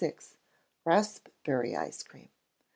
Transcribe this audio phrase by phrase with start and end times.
[0.83, 2.29] Raspberry Ice Cream.